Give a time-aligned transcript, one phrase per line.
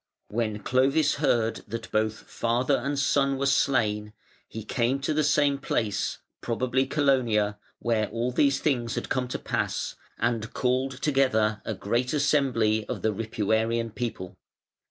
[0.29, 4.13] When Clovis heard that both father and son were slain,
[4.47, 9.37] he came to the same place (probably Colonia) where all these things had come to
[9.37, 14.37] pass and called together a great assembly of the Ripuarian people.